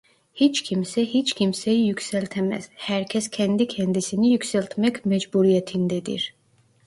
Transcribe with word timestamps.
Hiç 0.33 0.61
kimse 0.63 1.05
hiç 1.05 1.33
kimseyi 1.33 1.87
yükseltemez, 1.87 2.69
herkes 2.75 3.29
kendi 3.29 3.67
kendisini 3.67 4.31
yükseltmek 4.31 5.05
mecburiyetindendir. 5.05 6.35